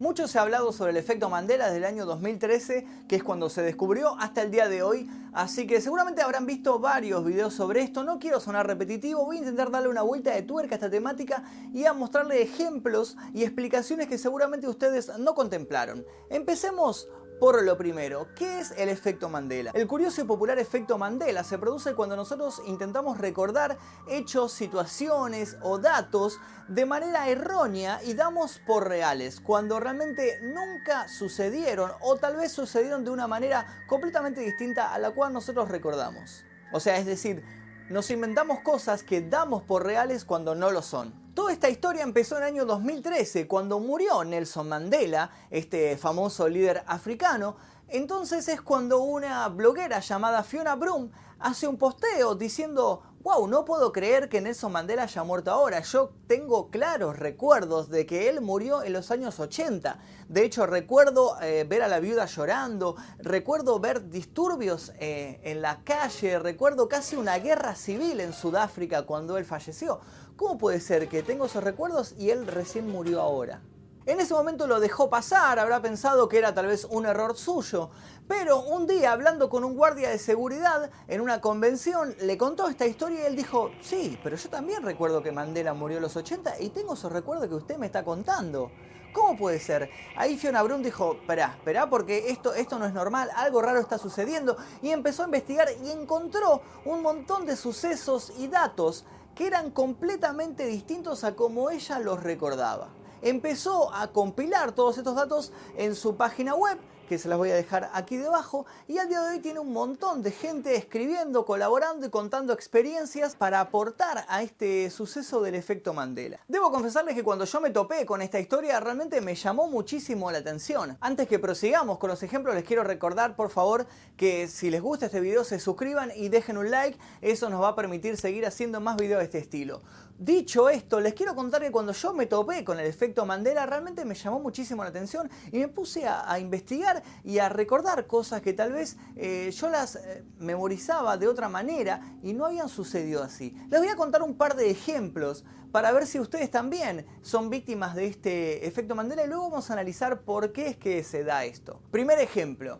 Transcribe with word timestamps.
Mucho 0.00 0.26
se 0.26 0.40
ha 0.40 0.42
hablado 0.42 0.72
sobre 0.72 0.90
el 0.90 0.96
efecto 0.96 1.30
Mandela 1.30 1.66
desde 1.66 1.78
el 1.78 1.84
año 1.84 2.04
2013, 2.04 2.84
que 3.06 3.14
es 3.14 3.22
cuando 3.22 3.48
se 3.48 3.62
descubrió, 3.62 4.16
hasta 4.18 4.42
el 4.42 4.50
día 4.50 4.68
de 4.68 4.82
hoy, 4.82 5.08
así 5.32 5.68
que 5.68 5.80
seguramente 5.80 6.20
habrán 6.20 6.46
visto 6.46 6.80
varios 6.80 7.24
videos 7.24 7.54
sobre 7.54 7.82
esto, 7.82 8.02
no 8.02 8.18
quiero 8.18 8.40
sonar 8.40 8.66
repetitivo, 8.66 9.24
voy 9.24 9.36
a 9.36 9.38
intentar 9.38 9.70
darle 9.70 9.88
una 9.88 10.02
vuelta 10.02 10.32
de 10.32 10.42
tuerca 10.42 10.74
a 10.74 10.78
esta 10.78 10.90
temática 10.90 11.44
y 11.72 11.84
a 11.84 11.92
mostrarle 11.92 12.42
ejemplos 12.42 13.16
y 13.32 13.44
explicaciones 13.44 14.08
que 14.08 14.18
seguramente 14.18 14.66
ustedes 14.66 15.16
no 15.20 15.36
contemplaron. 15.36 16.04
Empecemos 16.28 17.08
por 17.40 17.62
lo 17.62 17.76
primero, 17.76 18.28
¿qué 18.34 18.60
es 18.60 18.72
el 18.76 18.88
efecto 18.88 19.28
Mandela? 19.28 19.72
El 19.74 19.86
curioso 19.86 20.20
y 20.20 20.24
popular 20.24 20.58
efecto 20.58 20.98
Mandela 20.98 21.44
se 21.44 21.58
produce 21.58 21.94
cuando 21.94 22.16
nosotros 22.16 22.62
intentamos 22.66 23.18
recordar 23.18 23.76
hechos, 24.08 24.52
situaciones 24.52 25.56
o 25.62 25.78
datos 25.78 26.40
de 26.68 26.86
manera 26.86 27.28
errónea 27.28 28.00
y 28.04 28.14
damos 28.14 28.60
por 28.66 28.88
reales, 28.88 29.40
cuando 29.40 29.80
realmente 29.80 30.38
nunca 30.42 31.08
sucedieron 31.08 31.90
o 32.00 32.16
tal 32.16 32.36
vez 32.36 32.52
sucedieron 32.52 33.04
de 33.04 33.10
una 33.10 33.26
manera 33.26 33.84
completamente 33.88 34.40
distinta 34.40 34.94
a 34.94 34.98
la 34.98 35.10
cual 35.10 35.32
nosotros 35.32 35.68
recordamos. 35.68 36.44
O 36.72 36.80
sea, 36.80 36.98
es 36.98 37.06
decir, 37.06 37.44
nos 37.90 38.10
inventamos 38.10 38.60
cosas 38.60 39.02
que 39.02 39.20
damos 39.20 39.62
por 39.62 39.84
reales 39.84 40.24
cuando 40.24 40.54
no 40.54 40.70
lo 40.70 40.82
son. 40.82 41.23
Toda 41.34 41.52
esta 41.52 41.68
historia 41.68 42.04
empezó 42.04 42.36
en 42.36 42.44
el 42.44 42.48
año 42.50 42.64
2013, 42.64 43.48
cuando 43.48 43.80
murió 43.80 44.22
Nelson 44.22 44.68
Mandela, 44.68 45.32
este 45.50 45.96
famoso 45.96 46.48
líder 46.48 46.84
africano. 46.86 47.56
Entonces 47.88 48.46
es 48.46 48.62
cuando 48.62 49.00
una 49.00 49.48
bloguera 49.48 49.98
llamada 49.98 50.44
Fiona 50.44 50.76
Broom 50.76 51.10
hace 51.40 51.66
un 51.66 51.76
posteo 51.76 52.36
diciendo, 52.36 53.02
wow, 53.24 53.48
no 53.48 53.64
puedo 53.64 53.90
creer 53.90 54.28
que 54.28 54.40
Nelson 54.40 54.70
Mandela 54.70 55.02
haya 55.02 55.24
muerto 55.24 55.50
ahora. 55.50 55.80
Yo 55.80 56.12
tengo 56.28 56.70
claros 56.70 57.18
recuerdos 57.18 57.88
de 57.88 58.06
que 58.06 58.28
él 58.28 58.40
murió 58.40 58.84
en 58.84 58.92
los 58.92 59.10
años 59.10 59.40
80. 59.40 59.98
De 60.28 60.44
hecho, 60.44 60.66
recuerdo 60.66 61.36
eh, 61.42 61.64
ver 61.68 61.82
a 61.82 61.88
la 61.88 62.00
viuda 62.00 62.26
llorando, 62.26 62.96
recuerdo 63.18 63.80
ver 63.80 64.08
disturbios 64.08 64.92
eh, 65.00 65.40
en 65.42 65.62
la 65.62 65.82
calle, 65.82 66.38
recuerdo 66.38 66.88
casi 66.88 67.16
una 67.16 67.38
guerra 67.38 67.74
civil 67.74 68.20
en 68.20 68.32
Sudáfrica 68.32 69.02
cuando 69.02 69.36
él 69.36 69.44
falleció. 69.44 70.00
¿Cómo 70.36 70.58
puede 70.58 70.80
ser 70.80 71.08
que 71.08 71.22
tengo 71.22 71.46
esos 71.46 71.62
recuerdos 71.62 72.16
y 72.18 72.30
él 72.30 72.48
recién 72.48 72.88
murió 72.88 73.20
ahora? 73.20 73.62
En 74.04 74.18
ese 74.18 74.34
momento 74.34 74.66
lo 74.66 74.80
dejó 74.80 75.08
pasar, 75.08 75.60
habrá 75.60 75.80
pensado 75.80 76.28
que 76.28 76.38
era 76.38 76.52
tal 76.52 76.66
vez 76.66 76.84
un 76.90 77.06
error 77.06 77.36
suyo, 77.36 77.90
pero 78.26 78.60
un 78.60 78.88
día 78.88 79.12
hablando 79.12 79.48
con 79.48 79.62
un 79.62 79.76
guardia 79.76 80.10
de 80.10 80.18
seguridad 80.18 80.90
en 81.06 81.20
una 81.20 81.40
convención 81.40 82.16
le 82.20 82.36
contó 82.36 82.68
esta 82.68 82.84
historia 82.84 83.22
y 83.22 83.26
él 83.26 83.36
dijo, 83.36 83.70
sí, 83.80 84.18
pero 84.24 84.34
yo 84.34 84.50
también 84.50 84.82
recuerdo 84.82 85.22
que 85.22 85.30
Mandela 85.30 85.72
murió 85.72 85.98
a 85.98 86.00
los 86.00 86.16
80 86.16 86.60
y 86.60 86.70
tengo 86.70 86.94
esos 86.94 87.12
recuerdos 87.12 87.46
que 87.46 87.54
usted 87.54 87.78
me 87.78 87.86
está 87.86 88.04
contando. 88.04 88.72
¿Cómo 89.12 89.38
puede 89.38 89.60
ser? 89.60 89.88
Ahí 90.16 90.36
Fiona 90.36 90.64
Brun 90.64 90.82
dijo, 90.82 91.12
espera, 91.14 91.54
espera, 91.56 91.88
porque 91.88 92.30
esto, 92.30 92.52
esto 92.52 92.80
no 92.80 92.86
es 92.86 92.92
normal, 92.92 93.30
algo 93.36 93.62
raro 93.62 93.78
está 93.78 93.98
sucediendo 93.98 94.56
y 94.82 94.90
empezó 94.90 95.22
a 95.22 95.26
investigar 95.26 95.68
y 95.84 95.92
encontró 95.92 96.60
un 96.84 97.02
montón 97.02 97.46
de 97.46 97.54
sucesos 97.54 98.32
y 98.36 98.48
datos 98.48 99.04
que 99.34 99.46
eran 99.46 99.70
completamente 99.70 100.66
distintos 100.66 101.24
a 101.24 101.34
como 101.34 101.70
ella 101.70 101.98
los 101.98 102.22
recordaba. 102.22 102.88
Empezó 103.22 103.92
a 103.92 104.08
compilar 104.08 104.72
todos 104.72 104.98
estos 104.98 105.16
datos 105.16 105.52
en 105.76 105.94
su 105.94 106.16
página 106.16 106.54
web 106.54 106.78
que 107.04 107.18
se 107.18 107.28
las 107.28 107.38
voy 107.38 107.50
a 107.50 107.54
dejar 107.54 107.90
aquí 107.92 108.16
debajo, 108.16 108.66
y 108.88 108.98
al 108.98 109.08
día 109.08 109.20
de 109.20 109.30
hoy 109.30 109.38
tiene 109.40 109.60
un 109.60 109.72
montón 109.72 110.22
de 110.22 110.30
gente 110.30 110.76
escribiendo, 110.76 111.44
colaborando 111.44 112.06
y 112.06 112.10
contando 112.10 112.52
experiencias 112.52 113.36
para 113.36 113.60
aportar 113.60 114.24
a 114.28 114.42
este 114.42 114.90
suceso 114.90 115.42
del 115.42 115.54
efecto 115.54 115.92
Mandela. 115.94 116.40
Debo 116.48 116.70
confesarles 116.70 117.14
que 117.14 117.22
cuando 117.22 117.44
yo 117.44 117.60
me 117.60 117.70
topé 117.70 118.06
con 118.06 118.22
esta 118.22 118.40
historia 118.40 118.80
realmente 118.80 119.20
me 119.20 119.34
llamó 119.34 119.68
muchísimo 119.68 120.30
la 120.30 120.38
atención. 120.38 120.96
Antes 121.00 121.28
que 121.28 121.38
prosigamos 121.38 121.98
con 121.98 122.10
los 122.10 122.22
ejemplos 122.22 122.54
les 122.54 122.64
quiero 122.64 122.84
recordar 122.84 123.36
por 123.36 123.50
favor 123.50 123.86
que 124.16 124.48
si 124.48 124.70
les 124.70 124.82
gusta 124.82 125.06
este 125.06 125.20
video 125.20 125.44
se 125.44 125.58
suscriban 125.58 126.12
y 126.14 126.28
dejen 126.28 126.56
un 126.56 126.70
like, 126.70 126.98
eso 127.20 127.50
nos 127.50 127.62
va 127.62 127.68
a 127.68 127.74
permitir 127.74 128.16
seguir 128.16 128.46
haciendo 128.46 128.80
más 128.80 128.96
videos 128.96 129.20
de 129.20 129.24
este 129.24 129.38
estilo. 129.38 129.82
Dicho 130.18 130.68
esto, 130.68 131.00
les 131.00 131.12
quiero 131.12 131.34
contar 131.34 131.60
que 131.60 131.72
cuando 131.72 131.92
yo 131.92 132.12
me 132.14 132.26
topé 132.26 132.62
con 132.62 132.78
el 132.78 132.86
efecto 132.86 133.26
Mandela 133.26 133.66
realmente 133.66 134.04
me 134.04 134.14
llamó 134.14 134.38
muchísimo 134.38 134.84
la 134.84 134.90
atención 134.90 135.28
y 135.50 135.58
me 135.58 135.66
puse 135.66 136.06
a, 136.06 136.38
investigar 136.38 137.02
y 137.24 137.38
a 137.38 137.48
recordar 137.48 138.06
cosas 138.06 138.40
que 138.40 138.52
tal 138.52 138.72
vez 138.72 138.96
eh, 139.16 139.50
yo 139.50 139.68
las 139.68 139.96
eh, 139.96 140.22
memorizaba 140.38 141.16
de 141.16 141.26
otra 141.26 141.48
manera 141.48 142.00
y 142.22 142.32
no 142.32 142.46
habían 142.46 142.68
sucedido 142.68 143.24
así. 143.24 143.56
Les 143.70 143.80
voy 143.80 143.88
a 143.88 143.96
contar 143.96 144.22
un 144.22 144.36
par 144.36 144.54
de 144.54 144.70
ejemplos 144.70 145.44
para 145.72 145.90
ver 145.90 146.06
si 146.06 146.20
ustedes 146.20 146.48
también 146.48 147.04
son 147.22 147.50
víctimas 147.50 147.96
de 147.96 148.06
este 148.06 148.68
efecto 148.68 148.94
Mandela 148.94 149.24
y 149.24 149.26
luego 149.26 149.50
vamos 149.50 149.68
a 149.70 149.72
analizar 149.72 150.20
por 150.20 150.52
qué 150.52 150.68
es 150.68 150.76
que 150.76 151.02
se 151.02 151.24
da 151.24 151.44
esto. 151.44 151.80
Primer 151.90 152.20
ejemplo. 152.20 152.78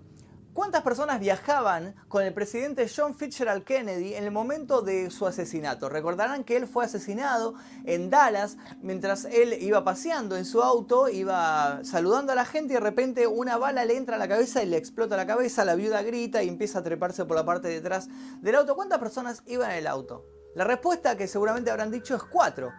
¿Cuántas 0.54 0.82
personas 0.82 1.18
viajaban 1.18 1.96
con 2.06 2.22
el 2.22 2.32
presidente 2.32 2.88
John 2.88 3.16
Fitzgerald 3.16 3.64
Kennedy 3.64 4.14
en 4.14 4.22
el 4.22 4.30
momento 4.30 4.82
de 4.82 5.10
su 5.10 5.26
asesinato? 5.26 5.88
Recordarán 5.88 6.44
que 6.44 6.56
él 6.56 6.68
fue 6.68 6.84
asesinado 6.84 7.54
en 7.84 8.08
Dallas 8.08 8.56
mientras 8.80 9.24
él 9.24 9.54
iba 9.60 9.82
paseando 9.82 10.36
en 10.36 10.44
su 10.44 10.62
auto, 10.62 11.08
iba 11.08 11.80
saludando 11.82 12.30
a 12.30 12.36
la 12.36 12.44
gente 12.44 12.72
y 12.72 12.76
de 12.76 12.80
repente 12.80 13.26
una 13.26 13.56
bala 13.56 13.84
le 13.84 13.96
entra 13.96 14.14
a 14.14 14.18
la 14.20 14.28
cabeza 14.28 14.62
y 14.62 14.66
le 14.66 14.76
explota 14.76 15.16
la 15.16 15.26
cabeza, 15.26 15.64
la 15.64 15.74
viuda 15.74 16.02
grita 16.02 16.44
y 16.44 16.48
empieza 16.48 16.78
a 16.78 16.84
treparse 16.84 17.24
por 17.24 17.36
la 17.36 17.44
parte 17.44 17.66
de 17.66 17.78
atrás 17.78 18.08
del 18.40 18.54
auto. 18.54 18.76
¿Cuántas 18.76 19.00
personas 19.00 19.42
iban 19.46 19.72
en 19.72 19.78
el 19.78 19.88
auto? 19.88 20.24
La 20.54 20.62
respuesta 20.62 21.16
que 21.16 21.26
seguramente 21.26 21.72
habrán 21.72 21.90
dicho 21.90 22.14
es 22.14 22.22
cuatro. 22.22 22.72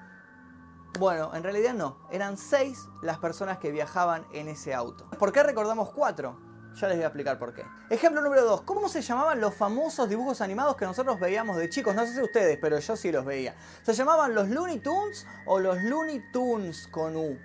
Bueno, 0.97 1.35
en 1.35 1.43
realidad 1.43 1.73
no, 1.73 2.07
eran 2.09 2.37
seis 2.37 2.87
las 3.01 3.19
personas 3.19 3.57
que 3.57 3.71
viajaban 3.71 4.25
en 4.31 4.47
ese 4.47 4.73
auto. 4.73 5.09
¿Por 5.19 5.33
qué 5.33 5.43
recordamos 5.43 5.91
cuatro? 5.91 6.44
Ya 6.75 6.89
les 6.89 6.97
voy 6.97 7.03
a 7.03 7.07
explicar 7.07 7.39
por 7.39 7.53
qué. 7.53 7.63
Ejemplo 7.89 8.21
número 8.21 8.43
2. 8.43 8.63
¿Cómo 8.63 8.89
se 8.89 9.01
llamaban 9.01 9.39
los 9.39 9.55
famosos 9.55 10.09
dibujos 10.09 10.41
animados 10.41 10.75
que 10.75 10.83
nosotros 10.83 11.17
veíamos 11.21 11.55
de 11.55 11.69
chicos? 11.69 11.95
No 11.95 12.05
sé 12.05 12.13
si 12.13 12.21
ustedes, 12.21 12.57
pero 12.61 12.77
yo 12.79 12.97
sí 12.97 13.13
los 13.13 13.23
veía. 13.23 13.55
¿Se 13.83 13.93
llamaban 13.93 14.35
los 14.35 14.49
Looney 14.49 14.79
Tunes 14.79 15.25
o 15.45 15.59
los 15.59 15.81
Looney 15.81 16.21
Tunes 16.33 16.87
con 16.89 17.15
U? 17.15 17.37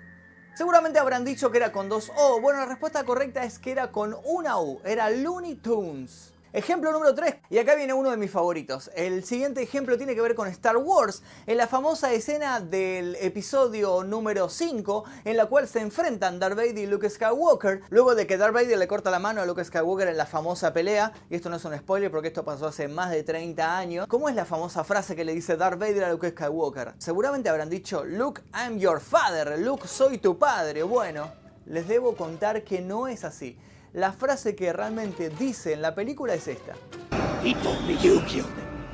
Seguramente 0.53 0.99
habrán 0.99 1.23
dicho 1.23 1.49
que 1.49 1.59
era 1.59 1.71
con 1.71 1.87
dos 1.87 2.11
O. 2.17 2.41
Bueno, 2.41 2.59
la 2.59 2.65
respuesta 2.65 3.05
correcta 3.05 3.45
es 3.45 3.57
que 3.57 3.71
era 3.71 3.93
con 3.93 4.17
una 4.25 4.59
U. 4.59 4.81
Era 4.83 5.09
Looney 5.09 5.55
Tunes. 5.55 6.33
Ejemplo 6.53 6.91
número 6.91 7.15
3, 7.15 7.35
y 7.49 7.59
acá 7.59 7.75
viene 7.75 7.93
uno 7.93 8.11
de 8.11 8.17
mis 8.17 8.29
favoritos. 8.29 8.91
El 8.93 9.23
siguiente 9.23 9.61
ejemplo 9.61 9.97
tiene 9.97 10.15
que 10.15 10.21
ver 10.21 10.35
con 10.35 10.49
Star 10.49 10.75
Wars, 10.75 11.23
en 11.47 11.55
la 11.55 11.65
famosa 11.65 12.11
escena 12.11 12.59
del 12.59 13.15
episodio 13.21 14.03
número 14.03 14.49
5, 14.49 15.05
en 15.23 15.37
la 15.37 15.45
cual 15.45 15.69
se 15.69 15.79
enfrentan 15.79 16.39
Darth 16.39 16.57
Vader 16.57 16.77
y 16.77 16.87
Luke 16.87 17.09
Skywalker, 17.09 17.83
luego 17.89 18.15
de 18.15 18.27
que 18.27 18.35
Darth 18.35 18.53
Vader 18.53 18.77
le 18.77 18.89
corta 18.89 19.09
la 19.09 19.19
mano 19.19 19.39
a 19.39 19.45
Luke 19.45 19.63
Skywalker 19.63 20.09
en 20.09 20.17
la 20.17 20.25
famosa 20.25 20.73
pelea, 20.73 21.13
y 21.29 21.35
esto 21.35 21.49
no 21.49 21.55
es 21.55 21.63
un 21.63 21.77
spoiler 21.77 22.11
porque 22.11 22.27
esto 22.27 22.43
pasó 22.43 22.67
hace 22.67 22.89
más 22.89 23.11
de 23.11 23.23
30 23.23 23.77
años. 23.77 24.07
¿Cómo 24.07 24.27
es 24.27 24.35
la 24.35 24.43
famosa 24.43 24.83
frase 24.83 25.15
que 25.15 25.23
le 25.23 25.33
dice 25.33 25.55
Darth 25.55 25.79
Vader 25.79 26.03
a 26.03 26.11
Luke 26.11 26.31
Skywalker? 26.31 26.95
Seguramente 26.97 27.47
habrán 27.47 27.69
dicho, 27.69 28.03
Luke, 28.03 28.41
I'm 28.53 28.77
your 28.77 28.99
father, 28.99 29.57
Luke, 29.57 29.87
soy 29.87 30.17
tu 30.17 30.37
padre. 30.37 30.83
Bueno, 30.83 31.31
les 31.65 31.87
debo 31.87 32.13
contar 32.17 32.65
que 32.65 32.81
no 32.81 33.07
es 33.07 33.23
así 33.23 33.57
la 33.93 34.11
frase 34.13 34.55
que 34.55 34.71
realmente 34.73 35.29
dice 35.29 35.73
en 35.73 35.81
la 35.81 35.93
película 35.93 36.33
es 36.33 36.47
esta. 36.47 36.73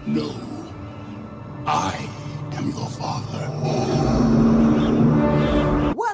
No, 0.05 0.29
I 1.65 2.09
am 2.57 2.71
your 2.71 2.89
father. 2.89 3.47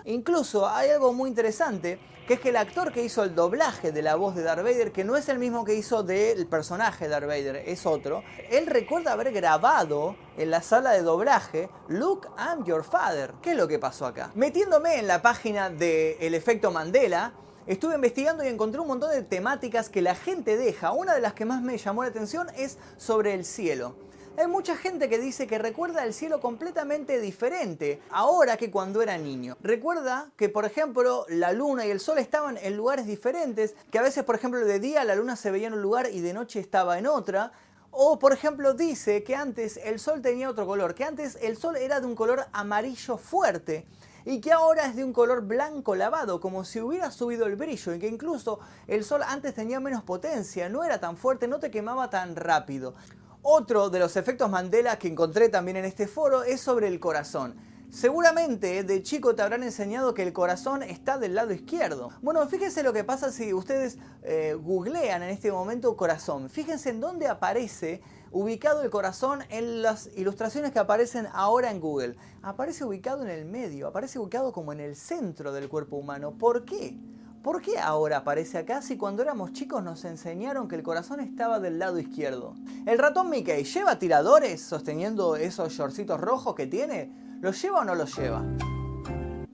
Incluso 0.05 0.67
hay 0.67 0.89
algo 0.89 1.13
muy 1.13 1.29
interesante, 1.29 1.97
que 2.27 2.33
es 2.33 2.39
que 2.41 2.49
el 2.49 2.57
actor 2.57 2.91
que 2.91 3.03
hizo 3.03 3.23
el 3.23 3.35
doblaje 3.35 3.94
de 3.94 4.01
la 4.01 4.16
voz 4.16 4.35
de 4.35 4.44
Darth 4.44 4.63
Vader, 4.63 4.91
que 4.91 5.05
no 5.05 5.15
es 5.15 5.29
el 5.29 5.39
mismo 5.39 5.63
que 5.63 5.75
hizo 5.75 6.03
del 6.03 6.45
personaje 6.47 7.05
de 7.05 7.11
Darth 7.11 7.27
Vader, 7.27 7.55
es 7.65 7.85
otro, 7.85 8.21
él 8.50 8.65
recuerda 8.65 9.13
haber 9.13 9.31
grabado 9.31 10.17
en 10.35 10.51
la 10.51 10.61
sala 10.61 10.91
de 10.91 11.03
doblaje 11.03 11.69
Look, 11.88 12.27
I'm 12.38 12.65
your 12.65 12.83
father. 12.83 13.33
¿Qué 13.41 13.51
es 13.51 13.57
lo 13.57 13.67
que 13.67 13.79
pasó 13.79 14.05
acá? 14.05 14.31
Metiéndome 14.35 15.00
en 15.00 15.07
la 15.07 15.21
página 15.21 15.69
de 15.69 16.17
El 16.19 16.33
Efecto 16.33 16.71
Mandela, 16.71 17.33
Estuve 17.66 17.95
investigando 17.95 18.44
y 18.44 18.50
encontré 18.50 18.81
un 18.81 18.89
montón 18.89 19.12
de 19.12 19.21
temáticas 19.21 19.88
que 19.88 20.01
la 20.01 20.15
gente 20.15 20.57
deja. 20.57 20.92
Una 20.92 21.15
de 21.15 21.21
las 21.21 21.33
que 21.33 21.45
más 21.45 21.62
me 21.62 21.77
llamó 21.77 22.04
la 22.04 22.10
atención 22.10 22.48
es 22.57 22.77
sobre 22.98 23.33
el 23.33 23.45
cielo. 23.45 23.95
Hay 24.38 24.48
mucha 24.48 24.75
gente 24.75 25.07
que 25.07 25.18
dice 25.18 25.48
que 25.48 25.57
recuerda 25.60 26.04
el 26.04 26.13
cielo 26.13 26.42
completamente 26.42 27.21
diferente 27.21 28.01
ahora 28.10 28.57
que 28.57 28.69
cuando 28.69 29.01
era 29.01 29.18
niño. 29.18 29.56
Recuerda 29.62 30.30
que, 30.36 30.50
por 30.50 30.65
ejemplo, 30.65 31.25
la 31.30 31.54
luna 31.54 31.86
y 31.86 31.92
el 31.92 32.01
sol 32.01 32.18
estaban 32.18 32.57
en 32.57 32.75
lugares 32.75 33.06
diferentes, 33.06 33.75
que 33.92 34.00
a 34.00 34.01
veces, 34.01 34.25
por 34.25 34.36
ejemplo, 34.36 34.66
de 34.66 34.80
día 34.80 35.06
la 35.06 35.16
luna 35.16 35.38
se 35.38 35.50
veía 35.50 35.68
en 35.68 35.74
un 35.74 35.81
lugar 35.81 36.09
y 36.12 36.19
de 36.19 36.33
noche 36.33 36.59
estaba 36.59 37.00
en 37.00 37.07
otra. 37.07 37.54
O, 37.92 38.19
por 38.19 38.33
ejemplo, 38.33 38.74
dice 38.74 39.24
que 39.24 39.36
antes 39.36 39.77
el 39.77 40.00
sol 40.00 40.21
tenía 40.21 40.50
otro 40.50 40.66
color, 40.66 40.95
que 40.95 41.06
antes 41.06 41.38
el 41.42 41.56
sol 41.56 41.77
era 41.77 42.01
de 42.01 42.07
un 42.07 42.16
color 42.16 42.45
amarillo 42.51 43.18
fuerte 43.18 43.86
y 44.25 44.41
que 44.41 44.51
ahora 44.51 44.85
es 44.87 44.95
de 44.95 45.03
un 45.03 45.13
color 45.13 45.41
blanco 45.41 45.95
lavado, 45.95 46.39
como 46.39 46.63
si 46.63 46.79
hubiera 46.79 47.11
subido 47.11 47.45
el 47.45 47.55
brillo 47.55 47.93
y 47.93 47.99
que 47.99 48.07
incluso 48.07 48.59
el 48.87 49.03
sol 49.03 49.21
antes 49.25 49.53
tenía 49.53 49.79
menos 49.79 50.03
potencia, 50.03 50.69
no 50.69 50.83
era 50.83 50.99
tan 50.99 51.17
fuerte, 51.17 51.47
no 51.47 51.59
te 51.59 51.71
quemaba 51.71 52.09
tan 52.09 52.35
rápido. 52.35 52.95
Otro 53.41 53.89
de 53.89 53.99
los 53.99 54.15
efectos 54.15 54.49
Mandela 54.49 54.97
que 54.97 55.09
encontré 55.09 55.49
también 55.49 55.77
en 55.77 55.85
este 55.85 56.07
foro 56.07 56.43
es 56.43 56.61
sobre 56.61 56.87
el 56.87 56.99
corazón. 56.99 57.55
Seguramente 57.93 58.83
de 58.83 59.03
chico 59.03 59.35
te 59.35 59.43
habrán 59.43 59.61
enseñado 59.61 60.15
que 60.15 60.23
el 60.23 60.33
corazón 60.33 60.81
está 60.81 61.19
del 61.19 61.35
lado 61.35 61.53
izquierdo. 61.53 62.09
Bueno, 62.23 62.47
fíjense 62.47 62.81
lo 62.81 62.91
que 62.91 63.03
pasa 63.03 63.31
si 63.31 63.53
ustedes 63.53 63.99
eh, 64.23 64.57
googlean 64.59 65.21
en 65.21 65.29
este 65.29 65.51
momento 65.51 65.95
corazón. 65.95 66.49
Fíjense 66.49 66.89
en 66.89 66.99
dónde 66.99 67.27
aparece 67.27 68.01
ubicado 68.33 68.81
el 68.81 68.89
corazón 68.89 69.44
en 69.50 69.83
las 69.83 70.09
ilustraciones 70.18 70.71
que 70.71 70.80
aparecen 70.80 71.27
ahora 71.33 71.69
en 71.69 71.80
Google. 71.80 72.18
Aparece 72.41 72.83
ubicado 72.83 73.24
en 73.24 73.30
el 73.30 73.45
medio, 73.45 73.88
aparece 73.88 74.18
ubicado 74.19 74.51
como 74.51 74.74
en 74.74 74.80
el 74.80 74.95
centro 74.95 75.53
del 75.53 75.69
cuerpo 75.69 75.97
humano. 75.97 76.31
¿Por 76.31 76.65
qué? 76.65 76.97
¿Por 77.44 77.62
qué 77.62 77.77
ahora 77.77 78.18
aparece 78.18 78.57
acá 78.57 78.81
si 78.81 78.97
cuando 78.97 79.21
éramos 79.21 79.53
chicos 79.53 79.83
nos 79.83 80.03
enseñaron 80.06 80.68
que 80.68 80.75
el 80.75 80.83
corazón 80.83 81.19
estaba 81.19 81.59
del 81.59 81.77
lado 81.77 82.00
izquierdo? 82.00 82.56
¿El 82.88 82.97
ratón 82.97 83.30
Mickey 83.30 83.63
lleva 83.65 84.00
tiradores 84.00 84.62
sosteniendo 84.63 85.35
esos 85.35 85.71
shortcitos 85.71 86.19
rojos 86.19 86.56
que 86.56 86.65
tiene? 86.65 87.12
¿Lo 87.39 87.51
lleva 87.51 87.81
o 87.81 87.83
no 87.83 87.94
lo 87.94 88.06
lleva? 88.06 88.44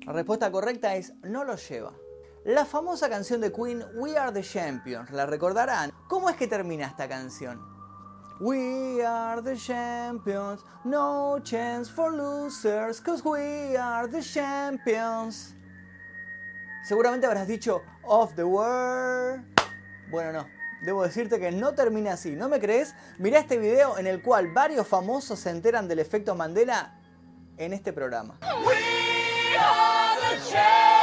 La 0.06 0.14
respuesta 0.14 0.52
correcta 0.52 0.96
es 0.96 1.14
no 1.24 1.44
lo 1.44 1.56
lleva. 1.56 1.94
La 2.46 2.64
famosa 2.64 3.10
canción 3.10 3.42
de 3.42 3.52
Queen 3.52 3.84
We 3.96 4.18
Are 4.18 4.31
the 4.31 4.48
Champions, 4.48 5.12
¿la 5.12 5.26
recordarán? 5.26 5.92
¿Cómo 6.08 6.30
es 6.30 6.38
que 6.38 6.48
termina 6.48 6.86
esta 6.86 7.10
canción? 7.10 7.79
We 8.40 9.02
are 9.02 9.42
the 9.42 9.56
champions, 9.58 10.64
no 10.86 11.40
chance 11.44 11.90
for 11.90 12.12
losers, 12.12 13.02
cause 13.02 13.24
we 13.24 13.76
are 13.76 14.08
the 14.08 14.22
champions. 14.22 15.56
Seguramente 16.88 17.28
habrás 17.28 17.48
dicho 17.48 17.82
of 18.04 18.36
the 18.36 18.46
world. 18.46 19.44
Bueno, 20.10 20.32
no. 20.32 20.48
Debo 20.82 21.04
decirte 21.04 21.40
que 21.40 21.52
no 21.52 21.74
termina 21.74 22.14
así. 22.14 22.38
¿No 22.38 22.48
me 22.48 22.60
crees? 22.62 22.96
Mirá 23.18 23.40
este 23.40 23.58
video 23.58 23.98
en 23.98 24.08
el 24.08 24.22
cual 24.22 24.54
varios 24.54 24.88
famosos 24.88 25.40
se 25.40 25.50
enteran 25.50 25.90
del 25.90 26.00
efecto 26.00 26.34
Mandela 26.36 26.98
en 27.58 27.74
este 27.74 27.92
programa. 27.92 28.40
of 29.60 30.20
the 30.30 30.99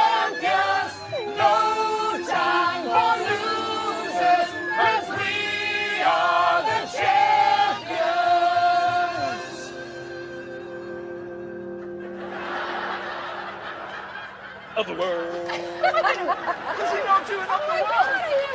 world. 14.93 15.47
Does 15.47 16.91
he 16.91 17.03
not 17.05 17.27
do 17.27 17.39
an 17.39 17.47
of 17.49 17.61
the 17.67 17.73
world? 17.83 18.47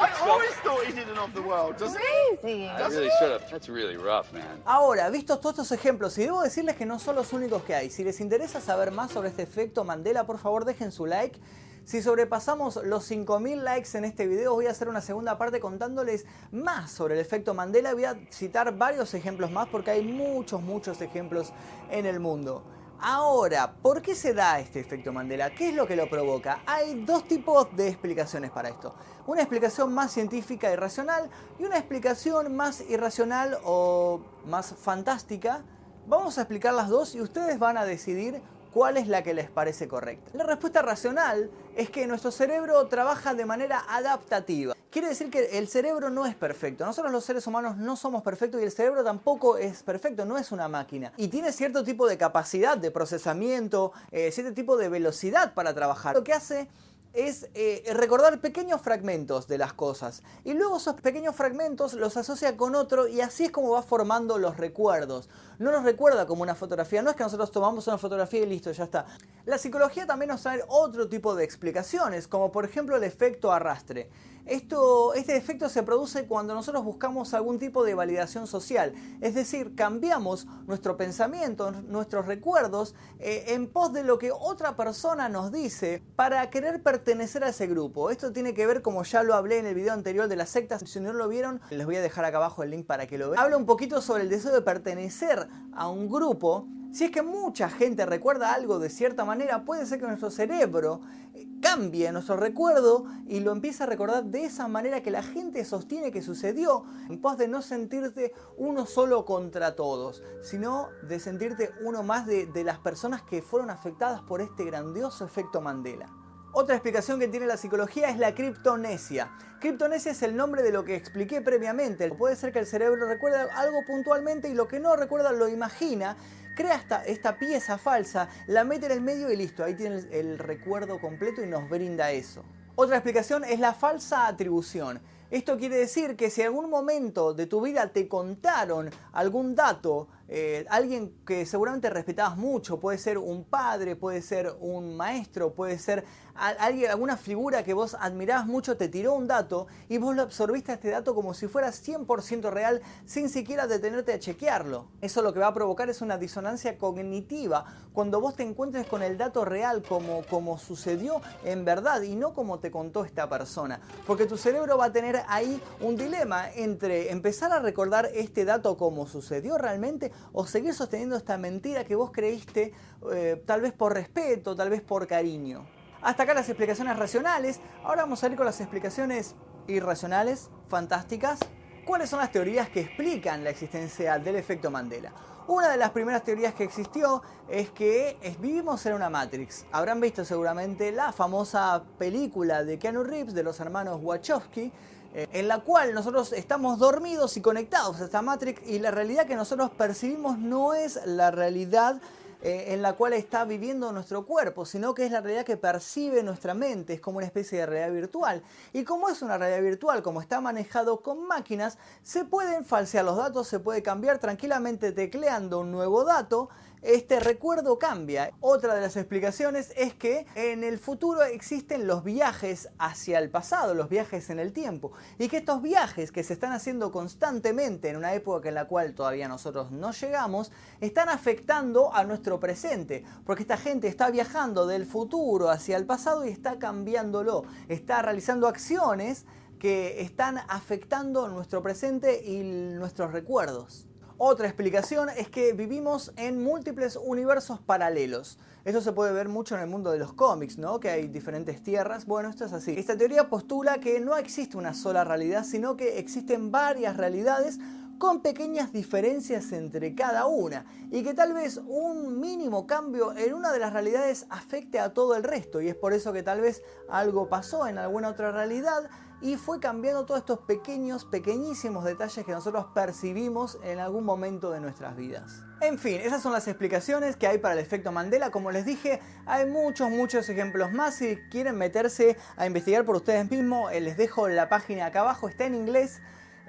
I 0.00 0.10
always 0.22 0.54
thought 0.62 0.84
he 0.86 0.92
did 0.92 1.08
an 1.08 1.18
of 1.18 1.34
the 1.34 1.42
world. 1.42 1.76
Does 1.76 1.94
Crazy. 1.94 2.62
he? 2.62 2.68
I 2.68 2.86
really 2.88 3.10
should 3.18 3.32
have. 3.32 3.50
That's 3.50 3.68
really 3.68 3.96
rough, 3.96 4.32
man. 4.32 4.62
Ahora, 4.64 5.10
vistos 5.10 5.40
todos 5.40 5.58
estos 5.58 5.72
ejemplos, 5.72 6.16
y 6.18 6.24
debo 6.24 6.42
decirles 6.42 6.76
que 6.76 6.86
no 6.86 6.98
son 6.98 7.16
los 7.16 7.32
únicos 7.32 7.62
que 7.64 7.74
hay, 7.74 7.90
si 7.90 8.04
les 8.04 8.20
interesa 8.20 8.60
saber 8.60 8.92
más 8.92 9.10
sobre 9.10 9.28
este 9.28 9.42
efecto 9.42 9.84
Mandela, 9.84 10.24
por 10.24 10.38
favor 10.38 10.64
dejen 10.64 10.92
su 10.92 11.06
like. 11.06 11.38
Si 11.84 12.02
sobrepasamos 12.02 12.76
los 12.84 13.04
5000 13.04 13.64
likes 13.64 13.96
en 13.98 14.04
este 14.04 14.26
video, 14.26 14.54
voy 14.54 14.66
a 14.66 14.70
hacer 14.70 14.88
una 14.88 15.00
segunda 15.00 15.38
parte 15.38 15.60
contándoles 15.60 16.24
más 16.52 16.92
sobre 16.92 17.14
el 17.14 17.20
efecto 17.20 17.52
Mandela. 17.54 17.94
Voy 17.94 18.04
a 18.04 18.16
citar 18.30 18.76
varios 18.76 19.12
ejemplos 19.14 19.50
más 19.50 19.66
porque 19.68 19.90
hay 19.90 20.02
muchos, 20.02 20.62
muchos 20.62 21.00
ejemplos 21.00 21.52
en 21.90 22.06
el 22.06 22.20
mundo. 22.20 22.62
Ahora, 23.02 23.72
¿por 23.80 24.02
qué 24.02 24.14
se 24.14 24.34
da 24.34 24.60
este 24.60 24.78
efecto 24.78 25.10
Mandela? 25.10 25.48
¿Qué 25.54 25.70
es 25.70 25.74
lo 25.74 25.86
que 25.86 25.96
lo 25.96 26.10
provoca? 26.10 26.60
Hay 26.66 27.02
dos 27.06 27.26
tipos 27.26 27.74
de 27.74 27.88
explicaciones 27.88 28.50
para 28.50 28.68
esto. 28.68 28.94
Una 29.26 29.40
explicación 29.40 29.94
más 29.94 30.12
científica 30.12 30.70
y 30.70 30.76
racional 30.76 31.30
y 31.58 31.64
una 31.64 31.78
explicación 31.78 32.54
más 32.54 32.82
irracional 32.90 33.56
o 33.64 34.20
más 34.44 34.74
fantástica. 34.74 35.64
Vamos 36.08 36.36
a 36.36 36.42
explicar 36.42 36.74
las 36.74 36.90
dos 36.90 37.14
y 37.14 37.22
ustedes 37.22 37.58
van 37.58 37.78
a 37.78 37.86
decidir 37.86 38.42
cuál 38.72 38.96
es 38.96 39.08
la 39.08 39.22
que 39.22 39.34
les 39.34 39.50
parece 39.50 39.88
correcta. 39.88 40.30
La 40.34 40.44
respuesta 40.44 40.82
racional 40.82 41.50
es 41.76 41.90
que 41.90 42.06
nuestro 42.06 42.30
cerebro 42.30 42.86
trabaja 42.88 43.34
de 43.34 43.44
manera 43.44 43.84
adaptativa. 43.88 44.74
Quiere 44.90 45.08
decir 45.08 45.30
que 45.30 45.58
el 45.58 45.68
cerebro 45.68 46.10
no 46.10 46.26
es 46.26 46.34
perfecto. 46.34 46.84
Nosotros 46.84 47.12
los 47.12 47.24
seres 47.24 47.46
humanos 47.46 47.76
no 47.76 47.96
somos 47.96 48.22
perfectos 48.22 48.60
y 48.60 48.64
el 48.64 48.72
cerebro 48.72 49.04
tampoco 49.04 49.56
es 49.56 49.82
perfecto, 49.84 50.24
no 50.24 50.36
es 50.36 50.50
una 50.50 50.68
máquina. 50.68 51.12
Y 51.16 51.28
tiene 51.28 51.52
cierto 51.52 51.84
tipo 51.84 52.08
de 52.08 52.18
capacidad 52.18 52.76
de 52.76 52.90
procesamiento, 52.90 53.92
eh, 54.10 54.32
cierto 54.32 54.52
tipo 54.52 54.76
de 54.76 54.88
velocidad 54.88 55.54
para 55.54 55.74
trabajar. 55.74 56.16
Lo 56.16 56.24
que 56.24 56.32
hace 56.32 56.68
es 57.12 57.48
eh, 57.54 57.82
recordar 57.94 58.40
pequeños 58.40 58.80
fragmentos 58.80 59.48
de 59.48 59.58
las 59.58 59.72
cosas 59.72 60.22
y 60.44 60.54
luego 60.54 60.76
esos 60.76 61.00
pequeños 61.00 61.34
fragmentos 61.34 61.94
los 61.94 62.16
asocia 62.16 62.56
con 62.56 62.74
otro 62.74 63.08
y 63.08 63.20
así 63.20 63.46
es 63.46 63.50
como 63.50 63.70
va 63.70 63.82
formando 63.82 64.38
los 64.38 64.56
recuerdos. 64.56 65.28
No 65.58 65.72
los 65.72 65.84
recuerda 65.84 66.26
como 66.26 66.42
una 66.42 66.54
fotografía, 66.54 67.02
no 67.02 67.10
es 67.10 67.16
que 67.16 67.24
nosotros 67.24 67.50
tomamos 67.50 67.86
una 67.86 67.98
fotografía 67.98 68.40
y 68.40 68.46
listo, 68.46 68.70
ya 68.70 68.84
está. 68.84 69.06
La 69.44 69.58
psicología 69.58 70.06
también 70.06 70.30
nos 70.30 70.42
trae 70.42 70.62
otro 70.68 71.08
tipo 71.08 71.34
de 71.34 71.44
explicaciones, 71.44 72.28
como 72.28 72.52
por 72.52 72.64
ejemplo 72.64 72.96
el 72.96 73.04
efecto 73.04 73.52
arrastre. 73.52 74.08
Esto, 74.46 75.12
este 75.14 75.36
efecto 75.36 75.68
se 75.68 75.82
produce 75.82 76.26
cuando 76.26 76.54
nosotros 76.54 76.82
buscamos 76.82 77.34
algún 77.34 77.58
tipo 77.58 77.84
de 77.84 77.94
validación 77.94 78.46
social, 78.46 78.94
es 79.20 79.34
decir, 79.34 79.74
cambiamos 79.74 80.46
nuestro 80.66 80.96
pensamiento, 80.96 81.70
nuestros 81.70 82.26
recuerdos 82.26 82.94
eh, 83.18 83.44
en 83.48 83.68
pos 83.68 83.92
de 83.92 84.02
lo 84.02 84.18
que 84.18 84.32
otra 84.32 84.76
persona 84.76 85.28
nos 85.28 85.52
dice 85.52 86.02
para 86.16 86.48
querer 86.48 86.82
pertenecer 86.82 86.99
a 87.42 87.48
ese 87.48 87.66
grupo. 87.66 88.10
Esto 88.10 88.32
tiene 88.32 88.54
que 88.54 88.66
ver, 88.66 88.82
como 88.82 89.02
ya 89.02 89.22
lo 89.22 89.34
hablé 89.34 89.58
en 89.58 89.66
el 89.66 89.74
video 89.74 89.92
anterior 89.92 90.28
de 90.28 90.36
las 90.36 90.50
sectas, 90.50 90.82
si 90.86 91.00
no 91.00 91.12
lo 91.12 91.28
vieron, 91.28 91.60
les 91.70 91.86
voy 91.86 91.96
a 91.96 92.02
dejar 92.02 92.24
acá 92.24 92.36
abajo 92.36 92.62
el 92.62 92.70
link 92.70 92.86
para 92.86 93.06
que 93.06 93.18
lo 93.18 93.30
vean. 93.30 93.42
Habla 93.42 93.56
un 93.56 93.66
poquito 93.66 94.00
sobre 94.00 94.22
el 94.24 94.28
deseo 94.28 94.52
de 94.52 94.62
pertenecer 94.62 95.48
a 95.72 95.88
un 95.88 96.08
grupo 96.08 96.66
si 96.92 97.04
es 97.04 97.12
que 97.12 97.22
mucha 97.22 97.68
gente 97.68 98.04
recuerda 98.04 98.52
algo 98.52 98.80
de 98.80 98.90
cierta 98.90 99.24
manera, 99.24 99.64
puede 99.64 99.86
ser 99.86 100.00
que 100.00 100.08
nuestro 100.08 100.28
cerebro 100.28 101.00
eh, 101.34 101.46
cambie 101.62 102.10
nuestro 102.10 102.36
recuerdo 102.36 103.06
y 103.28 103.38
lo 103.40 103.52
empiece 103.52 103.84
a 103.84 103.86
recordar 103.86 104.24
de 104.24 104.44
esa 104.44 104.66
manera 104.66 105.00
que 105.00 105.12
la 105.12 105.22
gente 105.22 105.64
sostiene 105.64 106.10
que 106.10 106.20
sucedió, 106.20 106.82
en 107.08 107.20
pos 107.20 107.38
de 107.38 107.46
no 107.46 107.62
sentirte 107.62 108.32
uno 108.56 108.86
solo 108.86 109.24
contra 109.24 109.76
todos, 109.76 110.24
sino 110.42 110.88
de 111.06 111.20
sentirte 111.20 111.70
uno 111.84 112.02
más 112.02 112.26
de, 112.26 112.46
de 112.46 112.64
las 112.64 112.80
personas 112.80 113.22
que 113.22 113.40
fueron 113.40 113.70
afectadas 113.70 114.22
por 114.22 114.40
este 114.40 114.64
grandioso 114.64 115.24
efecto 115.24 115.60
Mandela. 115.60 116.19
Otra 116.52 116.74
explicación 116.74 117.20
que 117.20 117.28
tiene 117.28 117.46
la 117.46 117.56
psicología 117.56 118.10
es 118.10 118.18
la 118.18 118.34
criptonesia. 118.34 119.30
Criptonesia 119.60 120.10
es 120.10 120.22
el 120.22 120.34
nombre 120.34 120.64
de 120.64 120.72
lo 120.72 120.84
que 120.84 120.96
expliqué 120.96 121.40
previamente. 121.40 122.10
Puede 122.10 122.34
ser 122.34 122.52
que 122.52 122.58
el 122.58 122.66
cerebro 122.66 123.06
recuerde 123.06 123.38
algo 123.54 123.84
puntualmente 123.86 124.48
y 124.48 124.54
lo 124.54 124.66
que 124.66 124.80
no 124.80 124.96
recuerda 124.96 125.30
lo 125.30 125.48
imagina 125.48 126.16
crea 126.56 126.82
esta, 127.06 127.38
pieza 127.38 127.78
falsa, 127.78 128.28
la 128.48 128.64
mete 128.64 128.86
en 128.86 128.92
el 128.92 129.00
medio 129.00 129.30
y 129.30 129.36
listo, 129.36 129.64
ahí 129.64 129.74
tiene 129.74 129.96
el, 129.96 130.12
el 130.12 130.38
recuerdo 130.38 131.00
completo 131.00 131.42
y 131.42 131.46
nos 131.46 131.70
brinda 131.70 132.10
eso. 132.10 132.42
Otra 132.74 132.96
explicación 132.96 133.44
es 133.44 133.60
la 133.60 133.72
falsa 133.72 134.26
atribución. 134.26 135.00
Esto 135.30 135.56
quiere 135.56 135.76
decir 135.76 136.16
que 136.16 136.28
si 136.28 136.40
en 136.40 136.48
algún 136.48 136.68
momento 136.68 137.32
de 137.32 137.46
tu 137.46 137.60
vida 137.60 137.86
te 137.92 138.08
contaron 138.08 138.90
algún 139.12 139.54
dato, 139.54 140.08
eh, 140.32 140.64
alguien 140.70 141.12
que 141.26 141.44
seguramente 141.44 141.90
respetabas 141.90 142.36
mucho, 142.36 142.78
puede 142.78 142.98
ser 142.98 143.18
un 143.18 143.42
padre, 143.42 143.96
puede 143.96 144.22
ser 144.22 144.54
un 144.60 144.96
maestro, 144.96 145.54
puede 145.54 145.76
ser 145.76 146.04
alguien, 146.36 146.88
alguna 146.88 147.16
figura 147.16 147.64
que 147.64 147.74
vos 147.74 147.96
admirabas 147.98 148.46
mucho, 148.46 148.76
te 148.76 148.88
tiró 148.88 149.14
un 149.14 149.26
dato 149.26 149.66
y 149.88 149.98
vos 149.98 150.14
lo 150.14 150.22
absorbiste 150.22 150.70
a 150.70 150.76
este 150.76 150.90
dato 150.90 151.16
como 151.16 151.34
si 151.34 151.48
fuera 151.48 151.70
100% 151.70 152.48
real 152.50 152.80
sin 153.04 153.28
siquiera 153.28 153.66
detenerte 153.66 154.12
a 154.12 154.20
chequearlo. 154.20 154.86
Eso 155.00 155.20
lo 155.20 155.34
que 155.34 155.40
va 155.40 155.48
a 155.48 155.54
provocar 155.54 155.90
es 155.90 156.00
una 156.00 156.16
disonancia 156.16 156.78
cognitiva 156.78 157.64
cuando 157.92 158.20
vos 158.20 158.36
te 158.36 158.44
encuentres 158.44 158.86
con 158.86 159.02
el 159.02 159.18
dato 159.18 159.44
real 159.44 159.82
como, 159.82 160.22
como 160.30 160.58
sucedió 160.58 161.20
en 161.44 161.64
verdad 161.64 162.02
y 162.02 162.14
no 162.14 162.34
como 162.34 162.60
te 162.60 162.70
contó 162.70 163.04
esta 163.04 163.28
persona. 163.28 163.80
Porque 164.06 164.26
tu 164.26 164.36
cerebro 164.36 164.78
va 164.78 164.86
a 164.86 164.92
tener 164.92 165.22
ahí 165.26 165.60
un 165.80 165.96
dilema 165.96 166.48
entre 166.52 167.10
empezar 167.10 167.52
a 167.52 167.58
recordar 167.58 168.08
este 168.14 168.44
dato 168.44 168.76
como 168.76 169.08
sucedió 169.08 169.58
realmente 169.58 170.12
o 170.32 170.46
seguir 170.46 170.74
sosteniendo 170.74 171.16
esta 171.16 171.38
mentira 171.38 171.84
que 171.84 171.94
vos 171.94 172.10
creíste 172.12 172.72
eh, 173.12 173.42
tal 173.46 173.60
vez 173.60 173.72
por 173.72 173.94
respeto, 173.94 174.54
tal 174.54 174.70
vez 174.70 174.80
por 174.80 175.06
cariño. 175.06 175.66
Hasta 176.02 176.22
acá 176.22 176.34
las 176.34 176.48
explicaciones 176.48 176.96
racionales, 176.96 177.60
ahora 177.84 178.02
vamos 178.02 178.22
a 178.24 178.28
ir 178.28 178.36
con 178.36 178.46
las 178.46 178.60
explicaciones 178.60 179.34
irracionales, 179.66 180.50
fantásticas. 180.68 181.38
¿Cuáles 181.84 182.08
son 182.08 182.20
las 182.20 182.32
teorías 182.32 182.68
que 182.68 182.80
explican 182.80 183.44
la 183.44 183.50
existencia 183.50 184.18
del 184.18 184.36
efecto 184.36 184.70
Mandela? 184.70 185.12
Una 185.50 185.68
de 185.68 185.78
las 185.78 185.90
primeras 185.90 186.22
teorías 186.22 186.54
que 186.54 186.62
existió 186.62 187.22
es 187.48 187.70
que 187.70 188.16
vivimos 188.38 188.86
en 188.86 188.94
una 188.94 189.10
Matrix. 189.10 189.64
Habrán 189.72 190.00
visto 190.00 190.24
seguramente 190.24 190.92
la 190.92 191.12
famosa 191.12 191.82
película 191.98 192.62
de 192.62 192.78
Keanu 192.78 193.02
Reeves 193.02 193.34
de 193.34 193.42
los 193.42 193.58
hermanos 193.58 193.98
Wachowski, 194.00 194.70
eh, 195.12 195.26
en 195.32 195.48
la 195.48 195.58
cual 195.58 195.92
nosotros 195.92 196.32
estamos 196.34 196.78
dormidos 196.78 197.36
y 197.36 197.40
conectados 197.40 198.00
a 198.00 198.04
esta 198.04 198.22
Matrix 198.22 198.62
y 198.64 198.78
la 198.78 198.92
realidad 198.92 199.26
que 199.26 199.34
nosotros 199.34 199.72
percibimos 199.72 200.38
no 200.38 200.72
es 200.72 201.04
la 201.04 201.32
realidad 201.32 202.00
eh, 202.42 202.66
en 202.68 202.82
la 202.82 202.94
cual 202.94 203.12
está 203.12 203.44
viviendo 203.44 203.92
nuestro 203.92 204.24
cuerpo, 204.24 204.64
sino 204.64 204.94
que 204.94 205.04
es 205.04 205.12
la 205.12 205.20
realidad 205.20 205.44
que 205.44 205.56
percibe 205.56 206.22
nuestra 206.22 206.54
mente, 206.54 206.94
es 206.94 207.00
como 207.00 207.18
una 207.18 207.26
especie 207.26 207.58
de 207.58 207.66
realidad 207.66 207.92
virtual. 207.92 208.42
Y 208.72 208.84
como 208.84 209.08
es 209.08 209.22
una 209.22 209.36
realidad 209.36 209.62
virtual, 209.62 210.02
como 210.02 210.20
está 210.20 210.40
manejado 210.40 211.00
con 211.00 211.26
máquinas, 211.26 211.78
se 212.02 212.24
pueden 212.24 212.64
falsear 212.64 213.04
los 213.04 213.16
datos, 213.16 213.48
se 213.48 213.60
puede 213.60 213.82
cambiar 213.82 214.18
tranquilamente 214.18 214.92
tecleando 214.92 215.60
un 215.60 215.70
nuevo 215.70 216.04
dato 216.04 216.48
este 216.82 217.20
recuerdo 217.20 217.78
cambia. 217.78 218.32
Otra 218.40 218.74
de 218.74 218.80
las 218.80 218.96
explicaciones 218.96 219.72
es 219.76 219.92
que 219.92 220.26
en 220.34 220.64
el 220.64 220.78
futuro 220.78 221.22
existen 221.22 221.86
los 221.86 222.04
viajes 222.04 222.70
hacia 222.78 223.18
el 223.18 223.28
pasado, 223.28 223.74
los 223.74 223.90
viajes 223.90 224.30
en 224.30 224.38
el 224.38 224.54
tiempo, 224.54 224.92
y 225.18 225.28
que 225.28 225.38
estos 225.38 225.60
viajes 225.60 226.10
que 226.10 226.22
se 226.22 226.32
están 226.32 226.52
haciendo 226.52 226.90
constantemente 226.90 227.90
en 227.90 227.96
una 227.96 228.14
época 228.14 228.48
en 228.48 228.54
la 228.54 228.66
cual 228.66 228.94
todavía 228.94 229.28
nosotros 229.28 229.70
no 229.70 229.92
llegamos, 229.92 230.52
están 230.80 231.10
afectando 231.10 231.94
a 231.94 232.04
nuestro 232.04 232.29
presente, 232.38 233.02
porque 233.24 233.42
esta 233.42 233.56
gente 233.56 233.88
está 233.88 234.10
viajando 234.10 234.66
del 234.66 234.86
futuro 234.86 235.50
hacia 235.50 235.76
el 235.76 235.86
pasado 235.86 236.24
y 236.24 236.28
está 236.28 236.58
cambiándolo, 236.58 237.44
está 237.68 238.02
realizando 238.02 238.46
acciones 238.46 239.24
que 239.58 240.00
están 240.02 240.38
afectando 240.48 241.28
nuestro 241.28 241.62
presente 241.62 242.22
y 242.24 242.42
nuestros 242.42 243.12
recuerdos. 243.12 243.86
Otra 244.22 244.46
explicación 244.46 245.08
es 245.08 245.30
que 245.30 245.54
vivimos 245.54 246.12
en 246.16 246.44
múltiples 246.44 246.96
universos 246.96 247.58
paralelos. 247.58 248.38
Esto 248.66 248.82
se 248.82 248.92
puede 248.92 249.12
ver 249.14 249.30
mucho 249.30 249.54
en 249.54 249.62
el 249.62 249.66
mundo 249.66 249.90
de 249.90 249.98
los 249.98 250.12
cómics, 250.12 250.58
¿no? 250.58 250.78
Que 250.78 250.90
hay 250.90 251.08
diferentes 251.08 251.62
tierras. 251.62 252.04
Bueno, 252.04 252.28
esto 252.28 252.44
es 252.44 252.52
así. 252.52 252.74
Esta 252.76 252.98
teoría 252.98 253.30
postula 253.30 253.80
que 253.80 253.98
no 253.98 254.18
existe 254.18 254.58
una 254.58 254.74
sola 254.74 255.04
realidad, 255.04 255.44
sino 255.44 255.74
que 255.74 255.98
existen 255.98 256.50
varias 256.50 256.98
realidades 256.98 257.58
con 258.00 258.22
pequeñas 258.22 258.72
diferencias 258.72 259.52
entre 259.52 259.94
cada 259.94 260.24
una 260.24 260.64
y 260.90 261.04
que 261.04 261.12
tal 261.12 261.34
vez 261.34 261.60
un 261.66 262.18
mínimo 262.18 262.66
cambio 262.66 263.14
en 263.14 263.34
una 263.34 263.52
de 263.52 263.58
las 263.58 263.74
realidades 263.74 264.24
afecte 264.30 264.80
a 264.80 264.94
todo 264.94 265.14
el 265.14 265.22
resto 265.22 265.60
y 265.60 265.68
es 265.68 265.74
por 265.74 265.92
eso 265.92 266.10
que 266.10 266.22
tal 266.22 266.40
vez 266.40 266.62
algo 266.88 267.28
pasó 267.28 267.66
en 267.66 267.76
alguna 267.76 268.08
otra 268.08 268.32
realidad 268.32 268.88
y 269.20 269.36
fue 269.36 269.60
cambiando 269.60 270.06
todos 270.06 270.20
estos 270.20 270.38
pequeños, 270.40 271.04
pequeñísimos 271.04 271.84
detalles 271.84 272.24
que 272.24 272.32
nosotros 272.32 272.68
percibimos 272.74 273.58
en 273.62 273.78
algún 273.78 274.04
momento 274.04 274.50
de 274.50 274.60
nuestras 274.60 274.96
vidas. 274.96 275.42
En 275.60 275.78
fin, 275.78 276.00
esas 276.02 276.22
son 276.22 276.32
las 276.32 276.48
explicaciones 276.48 277.16
que 277.16 277.26
hay 277.26 277.36
para 277.36 277.52
el 277.52 277.60
efecto 277.60 277.92
Mandela. 277.92 278.30
Como 278.30 278.50
les 278.50 278.64
dije, 278.64 278.98
hay 279.26 279.44
muchos, 279.44 279.90
muchos 279.90 280.26
ejemplos 280.30 280.72
más. 280.72 280.94
Si 280.94 281.18
quieren 281.30 281.58
meterse 281.58 282.16
a 282.38 282.46
investigar 282.46 282.86
por 282.86 282.96
ustedes 282.96 283.30
mismos, 283.30 283.70
eh, 283.72 283.82
les 283.82 283.98
dejo 283.98 284.26
la 284.26 284.48
página 284.48 284.86
acá 284.86 285.00
abajo, 285.00 285.28
está 285.28 285.44
en 285.44 285.54
inglés. 285.54 286.00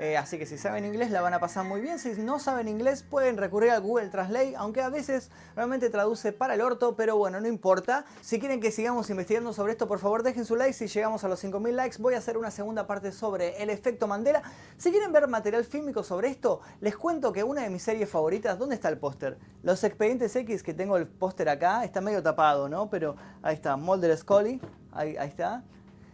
Eh, 0.01 0.17
así 0.17 0.39
que 0.39 0.48
si 0.48 0.58
saben 0.58 0.84
inglés 0.84 1.12
la 1.12 1.22
van 1.22 1.36
a 1.36 1.39
pasar 1.39 1.63
muy 1.63 1.79
bien. 1.79 2.00
Si 2.00 2.10
no 2.24 2.39
saben 2.39 2.67
inglés 2.67 3.03
pueden 3.03 3.38
recurrir 3.38 3.70
al 3.70 3.81
Google 3.81 4.10
Translate, 4.10 4.55
aunque 4.55 4.81
a 4.81 4.89
veces 4.89 5.29
realmente 5.55 5.91
traduce 5.91 6.31
para 6.31 6.55
el 6.55 6.62
orto, 6.62 6.96
pero 6.96 7.17
bueno, 7.17 7.39
no 7.39 7.48
importa. 7.48 8.03
Si 8.20 8.39
quieren 8.39 8.60
que 8.60 8.72
sigamos 8.72 9.12
investigando 9.12 9.53
sobre 9.53 9.74
esto, 9.74 9.88
por 9.88 10.00
favor 10.00 10.24
dejen 10.24 10.43
su 10.43 10.55
like. 10.55 10.74
Si 10.74 10.88
llegamos 10.88 11.24
a 11.24 11.27
los 11.27 11.39
5000 11.39 11.75
likes 11.75 11.98
voy 12.00 12.15
a 12.15 12.17
hacer 12.17 12.36
una 12.36 12.50
segunda 12.50 12.88
parte 12.88 13.12
sobre 13.12 13.62
el 13.62 13.70
efecto 13.70 14.08
Mandela. 14.08 14.41
Si 14.75 14.89
quieren 14.89 15.13
ver 15.13 15.27
material 15.27 15.65
fílmico 15.65 16.03
sobre 16.03 16.29
esto, 16.29 16.62
les 16.79 16.98
cuento 16.98 17.31
que 17.31 17.43
una 17.43 17.62
de 17.62 17.70
mis 17.70 17.84
series 17.84 18.10
favoritas, 18.10 18.58
¿dónde 18.58 18.74
está 18.74 18.89
el 18.89 18.98
póster? 18.98 19.38
Los 19.62 19.84
Expedientes 19.84 20.36
X, 20.36 20.63
que 20.63 20.74
tengo 20.74 20.98
el 20.98 21.05
póster 21.05 21.48
acá, 21.48 21.84
está 21.84 22.01
medio 22.01 22.24
tapado, 22.24 22.67
¿no? 22.67 22.89
Pero 22.89 23.17
ahí 23.43 23.53
está, 23.53 23.77
Mulder 23.77 24.17
Scully, 24.17 24.60
ahí, 24.93 25.15
ahí 25.15 25.27
está. 25.27 25.63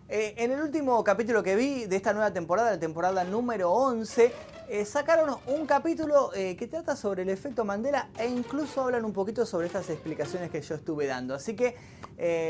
Eh, 0.10 0.36
en 0.38 0.52
el 0.52 0.62
último 0.62 1.04
capítulo 1.04 1.44
que 1.44 1.58
vi 1.58 1.86
de 1.86 1.98
esta 1.98 2.14
nueva 2.14 2.32
temporada, 2.32 2.72
la 2.72 2.80
temporada 2.80 3.26
número 3.26 3.74
11, 3.74 4.32
eh, 4.70 4.86
sacaron 4.86 5.36
un 5.48 5.66
capítulo 5.66 6.34
eh, 6.34 6.56
que 6.56 6.66
trata 6.68 6.96
sobre 6.96 7.24
el 7.24 7.30
efecto 7.30 7.66
Mandela 7.66 8.08
e 8.18 8.26
incluso 8.26 8.84
hablan 8.84 9.04
un 9.04 9.12
poquito 9.12 9.46
sobre 9.46 9.68
estas 9.68 9.90
explicaciones 9.90 10.50
que 10.50 10.62
yo 10.62 10.76
estuve 10.76 11.08
dando. 11.08 11.36
Así 11.36 11.58
que 11.58 11.76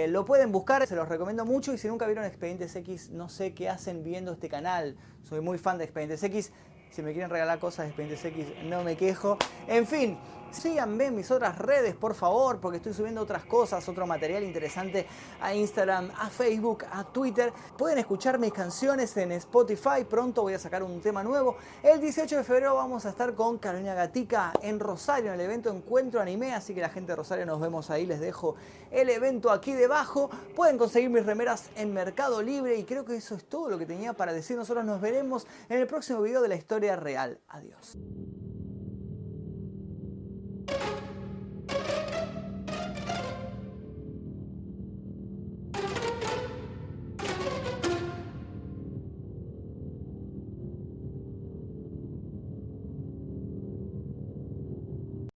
lo 0.07 0.23
pueden 0.23 0.51
buscar, 0.51 0.85
se 0.85 0.95
los 0.95 1.09
recomiendo 1.09 1.45
mucho 1.45 1.73
y 1.73 1.79
si 1.79 1.87
nunca 1.87 2.05
vieron 2.05 2.25
Expedientes 2.25 2.75
X, 2.75 3.09
no 3.09 3.27
sé 3.27 3.55
qué 3.55 3.69
hacen 3.69 4.03
viendo 4.03 4.33
este 4.33 4.49
canal. 4.49 4.95
Soy 5.23 5.41
muy 5.41 5.57
fan 5.57 5.79
de 5.79 5.85
Expedientes 5.85 6.21
X. 6.21 6.51
Si 6.91 7.01
me 7.01 7.11
quieren 7.11 7.29
regalar 7.29 7.59
cosas 7.59 7.85
de 7.85 8.03
Expedientes 8.03 8.63
no 8.63 8.83
me 8.83 8.95
quejo. 8.95 9.37
En 9.67 9.85
fin, 9.85 10.17
síganme 10.51 11.05
en 11.05 11.15
mis 11.15 11.29
otras 11.31 11.57
redes, 11.57 11.95
por 11.95 12.15
favor, 12.15 12.59
porque 12.59 12.77
estoy 12.77 12.93
subiendo 12.93 13.21
otras 13.21 13.43
cosas, 13.45 13.87
otro 13.87 14.07
material 14.07 14.43
interesante 14.43 15.05
a 15.41 15.53
Instagram, 15.53 16.11
a 16.17 16.29
Facebook, 16.29 16.85
a 16.91 17.03
Twitter. 17.03 17.51
Pueden 17.77 17.99
escuchar 17.99 18.39
mis 18.39 18.53
canciones 18.53 19.15
en 19.17 19.31
Spotify. 19.33 20.03
Pronto 20.09 20.41
voy 20.41 20.53
a 20.53 20.59
sacar 20.59 20.83
un 20.83 21.01
tema 21.01 21.23
nuevo. 21.23 21.57
El 21.83 22.01
18 22.01 22.37
de 22.37 22.43
febrero 22.43 22.75
vamos 22.75 23.05
a 23.05 23.09
estar 23.09 23.33
con 23.33 23.57
Carolina 23.57 23.93
Gatica 23.93 24.53
en 24.61 24.79
Rosario, 24.79 25.33
en 25.33 25.39
el 25.39 25.45
evento 25.45 25.69
Encuentro 25.69 26.21
Anime. 26.21 26.53
Así 26.53 26.73
que 26.73 26.81
la 26.81 26.89
gente 26.89 27.11
de 27.11 27.17
Rosario 27.17 27.45
nos 27.45 27.59
vemos 27.59 27.89
ahí. 27.89 28.05
Les 28.05 28.19
dejo 28.19 28.55
el 28.91 29.09
evento 29.09 29.51
aquí 29.51 29.73
debajo. 29.73 30.29
Pueden 30.55 30.77
conseguir 30.77 31.09
mis 31.09 31.25
remeras 31.25 31.69
en 31.75 31.93
Mercado 31.93 32.41
Libre. 32.41 32.77
Y 32.77 32.83
creo 32.83 33.05
que 33.05 33.15
eso 33.15 33.35
es 33.35 33.45
todo 33.45 33.69
lo 33.69 33.77
que 33.77 33.85
tenía 33.85 34.13
para 34.13 34.33
decir. 34.33 34.57
Nosotros 34.57 34.85
nos 34.85 35.01
veremos 35.01 35.45
en 35.69 35.79
el 35.79 35.87
próximo 35.87 36.21
video 36.21 36.41
de 36.41 36.47
la 36.47 36.55
historia 36.55 36.76
real. 36.79 37.39
Adiós. 37.47 37.97